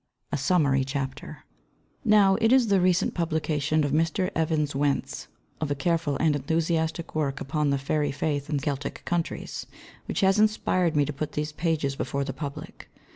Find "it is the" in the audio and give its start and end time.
2.41-2.81